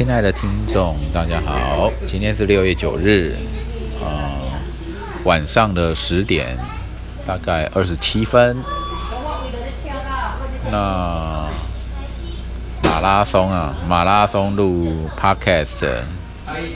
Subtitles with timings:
[0.00, 3.36] 亲爱的听众，大家好，今天是六月九日，
[4.02, 4.32] 呃，
[5.24, 6.56] 晚上的十点，
[7.26, 8.56] 大概二十七分。
[10.72, 11.50] 那
[12.82, 15.98] 马拉松啊，马拉松录 Podcast，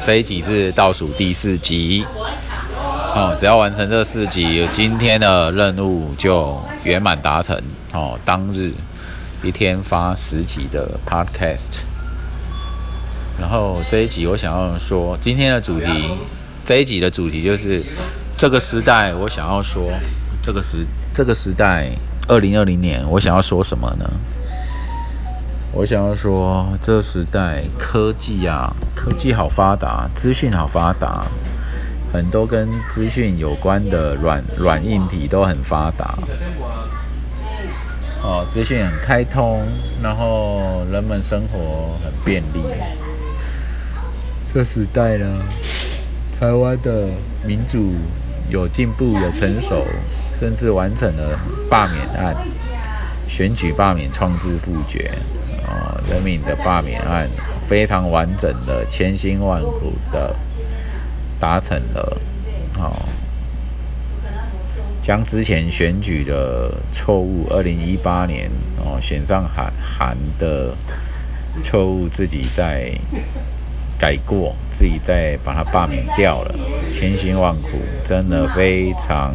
[0.04, 2.04] 这一集是倒数第四集。
[3.14, 7.58] 哦，只要完成这四集，今天的任务就圆满达成。
[7.94, 8.74] 哦，当日
[9.42, 11.93] 一天发十集的 Podcast。
[13.40, 15.86] 然后这一集我想要说，今天的主题，
[16.64, 17.82] 这一集的主题就是
[18.36, 19.90] 这个时代，我想要说
[20.42, 21.90] 这个时这个时代，
[22.28, 24.08] 二零二零年，我想要说什么呢？
[25.72, 31.26] 我想要说，这个时代科技啊，科技好发达，资讯好发达，
[32.12, 36.16] 很多跟资讯有关的软软硬体都很发达。
[38.22, 39.66] 哦，资讯很开通，
[40.00, 42.60] 然后人们生活很便利。
[44.54, 45.42] 这时代呢，
[46.38, 47.08] 台湾的
[47.44, 47.94] 民主
[48.48, 49.84] 有进步、有成熟，
[50.38, 51.36] 甚至完成了
[51.68, 52.36] 罢免案、
[53.28, 55.10] 选举罢免、创制复决
[55.66, 57.28] 啊，人民的罢免案
[57.66, 60.36] 非常完整的、千辛万苦的
[61.40, 62.16] 达成了，
[62.78, 63.08] 好，
[65.02, 70.76] 将之前选举的错误，二零一八年哦选上韩韩的
[71.64, 72.96] 错误，自己在。
[73.98, 76.54] 改过，自己再把它罢免掉了，
[76.92, 79.32] 千辛万苦，真的非常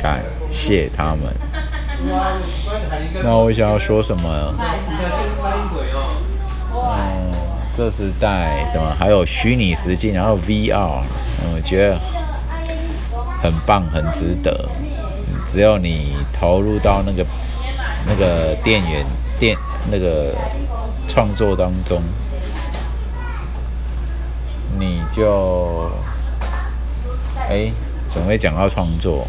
[0.00, 1.34] 感谢他们。
[3.22, 4.54] 那我想要说什么？
[6.74, 7.32] 嗯，
[7.76, 8.94] 这是在什么？
[8.98, 11.00] 还有虚拟实境，然后 VR，
[11.54, 11.98] 我觉得
[13.40, 14.68] 很棒，很值得。
[15.50, 17.24] 只要你投入到那个
[18.06, 19.04] 那个电源
[19.38, 19.56] 电
[19.90, 20.34] 那个
[21.08, 22.02] 创作当中。
[24.78, 25.90] 你就，
[27.48, 27.70] 哎，
[28.12, 29.26] 总会讲到创作，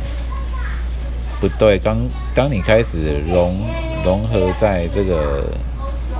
[1.39, 1.97] 不对，当
[2.33, 3.59] 当你开始融
[4.03, 5.45] 融合在这个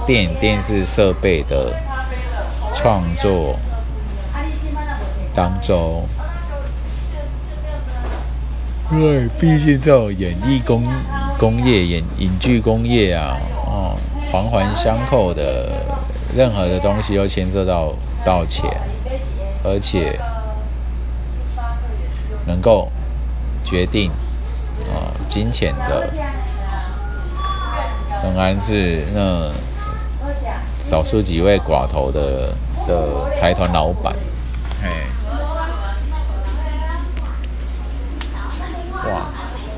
[0.05, 1.73] 电影电视设备的
[2.75, 3.57] 创作
[5.33, 6.07] 当中，
[8.91, 10.83] 因为毕竟这种演艺工
[11.37, 13.95] 工业、演影剧工业啊，哦，
[14.31, 15.71] 环环相扣的，
[16.35, 17.93] 任何的东西都牵涉到
[18.23, 18.69] 到钱。
[19.65, 20.19] 而且
[22.45, 22.91] 能够
[23.63, 24.11] 决定
[24.93, 26.07] 啊金钱的，
[28.23, 29.51] 仍然是那
[30.83, 32.53] 少数几位寡头的
[32.87, 34.15] 的财团老板。
[34.83, 34.89] 嘿，
[39.09, 39.25] 哇！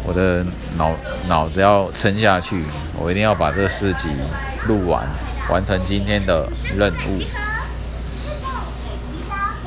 [0.03, 0.45] 我的
[0.77, 0.91] 脑
[1.27, 2.63] 脑子要撑下去，
[2.97, 4.09] 我一定要把这四集
[4.65, 5.07] 录完，
[5.49, 6.47] 完成今天的
[6.77, 7.46] 任务。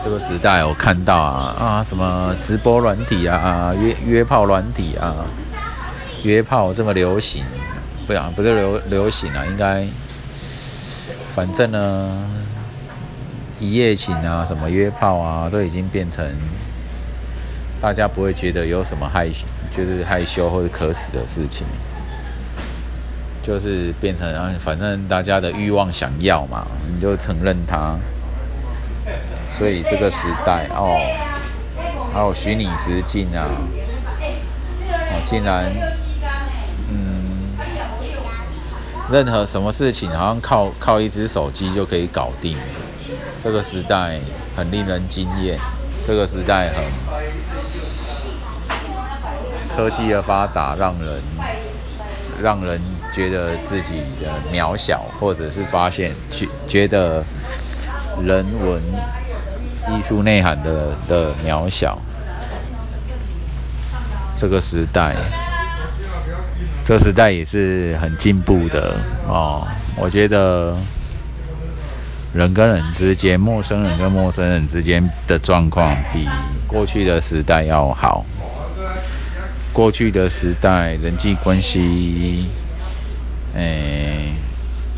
[0.03, 5.15] 这个时代，我看到啊啊，什么直播软体啊，约约炮软体啊，
[6.23, 7.45] 约炮这么流行，
[8.07, 9.87] 不啊，不是流流行啊，应该，
[11.35, 12.31] 反正呢，
[13.59, 16.27] 一夜情啊，什么约炮啊，都已经变成
[17.79, 21.67] 大家不会觉得有什么害羞，就是害羞或者可耻的事情，
[23.43, 27.99] 就是变成啊，反正大家的欲望想要嘛，你就承认它。
[29.59, 30.97] 所以这个时代哦，
[32.15, 33.45] 还有虚拟实境啊，
[34.89, 35.71] 哦，竟然，
[36.89, 37.53] 嗯，
[39.11, 42.57] 任何什么事情好像靠靠一只手机就可以搞定。
[43.43, 44.19] 这个时代
[44.57, 45.59] 很令人惊艳，
[46.07, 46.85] 这个时代很
[49.77, 51.23] 科技的发达，让人
[52.43, 52.81] 让人
[53.13, 57.23] 觉得自己的渺小，或者是发现觉觉得
[58.23, 58.81] 人文。
[59.89, 61.99] 艺术内涵的的渺小，
[64.37, 65.17] 这个时代，
[66.85, 69.67] 这时代也是很进步的哦。
[69.97, 70.77] 我觉得
[72.35, 76.29] 人跟人之间，陌生人跟陌生人之间的状况，比
[76.67, 78.25] 过去的时代要好。
[79.73, 82.49] 过去的时代，人际关系，
[83.55, 84.35] 诶，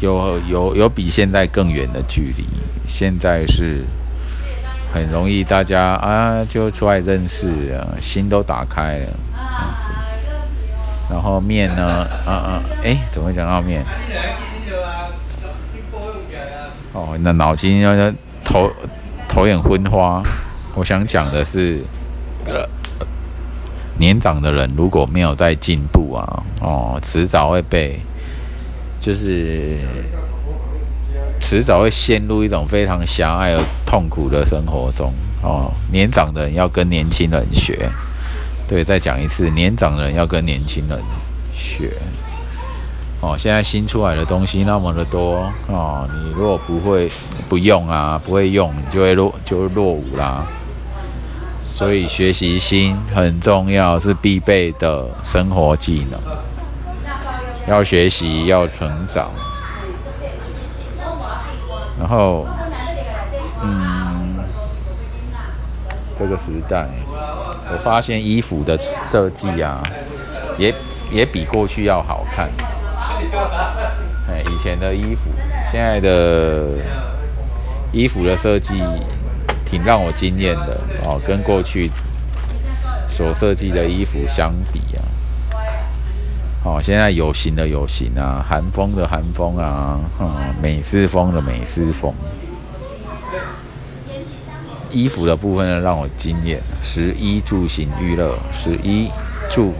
[0.00, 2.44] 有有有比现在更远的距离。
[2.88, 3.84] 现在是。
[4.92, 9.06] 很容易，大家啊就出来认识啊，心都打开了。
[11.10, 13.82] 然后面呢，啊啊，哎，怎么会讲到面？
[16.92, 18.12] 哦，那脑筋要
[18.44, 18.70] 头
[19.28, 20.22] 头眼昏花。
[20.74, 21.82] 我想讲的是，
[23.98, 27.98] 年长的人如果没有在进步啊，哦，迟早会被，
[29.00, 29.78] 就是。
[31.52, 35.12] 迟早会陷入一种非常狭隘而痛苦的生活中
[35.42, 35.70] 哦。
[35.92, 37.90] 年长的人要跟年轻人学，
[38.66, 40.98] 对，再讲一次，年长的人要跟年轻人
[41.52, 41.92] 学。
[43.20, 47.12] 哦，现在新出来的东西那么的多哦，你如果不会
[47.50, 50.46] 不用啊，不会用，你就会落就落伍啦。
[51.66, 56.18] 所以学习心很重要，是必备的生活技能。
[57.68, 59.30] 要学习，要成长。
[62.02, 62.44] 然后，
[63.62, 64.34] 嗯，
[66.18, 66.88] 这个时代，
[67.72, 69.80] 我发现衣服的设计啊，
[70.58, 70.74] 也
[71.12, 72.50] 也比过去要好看。
[74.28, 75.30] 哎，以前的衣服，
[75.70, 76.70] 现在的
[77.92, 78.82] 衣服的设计
[79.64, 81.88] 挺让我惊艳的哦，跟过去
[83.08, 85.06] 所设计的衣服相比啊，
[86.64, 92.14] 哦，现在有型的有型啊，韩风的韩风啊，嗯，美式风的美式风，
[94.88, 99.10] 衣服的部分呢让我惊艳，十一住行娱乐，十一
[99.50, 99.74] 住。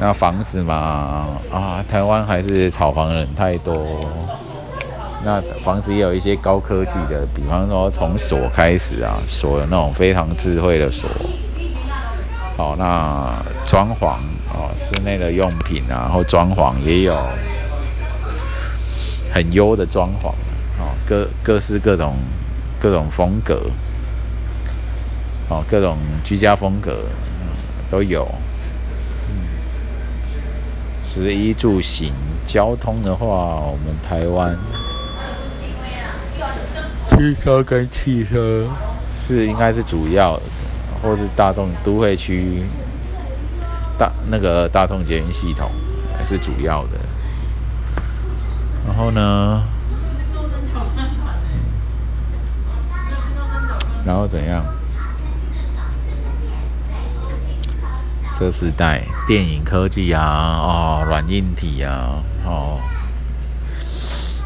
[0.00, 4.00] 那房子嘛，啊，台湾还是炒房人太多。
[5.24, 11.08] 那房子也有一些高科技的，比方说从锁开始啊，锁有那种非常智慧的锁。
[12.56, 13.32] 好，那
[13.66, 14.16] 装潢
[14.58, 17.16] 哦，室内的用品啊，然后装潢也有。
[19.32, 20.30] 很优的装潢，
[20.80, 22.16] 哦，各各式各种
[22.80, 23.70] 各种风格，
[25.48, 27.04] 哦，各种居家风格
[27.90, 28.26] 都有。
[31.06, 32.12] 食衣住行
[32.44, 34.58] 交通的话，我们台湾。
[37.10, 38.66] 汽车跟汽车。
[39.26, 40.40] 是应该是主要，
[41.02, 42.62] 或是大众都会区
[43.98, 45.70] 大那个大众捷运系统
[46.16, 46.90] 还是主要的。
[48.86, 49.62] 然后呢？
[54.06, 54.64] 然后怎样？
[58.38, 60.22] 这时代电影科技啊，
[60.62, 62.78] 哦，软硬体啊，哦，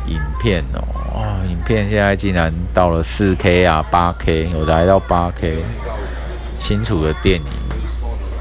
[0.06, 0.82] 影片哦，
[1.14, 5.62] 哦，影片现在竟然到了四 K 啊，八 K，有来到八 K，
[6.58, 7.46] 清楚的电影，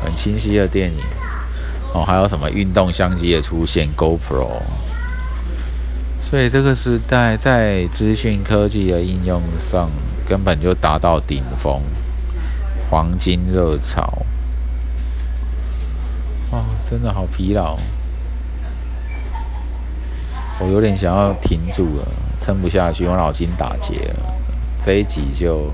[0.03, 1.03] 很清晰的电影，
[1.93, 4.61] 哦，还有什么运动相机的出现，GoPro，
[6.21, 9.89] 所以这个时代在资讯科技的应用上
[10.27, 11.81] 根本就达到顶峰，
[12.89, 14.23] 黄金热潮。
[16.51, 17.77] 哦，真的好疲劳，
[20.59, 22.07] 我有点想要停住了，
[22.37, 24.15] 撑不下去，我脑筋打结了。
[24.83, 25.71] 这一集就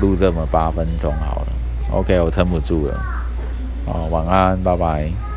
[0.00, 1.52] 录这么八分钟好了
[1.92, 2.94] ，OK，我撑不住了。
[3.86, 5.29] 哦，晚安，拜拜。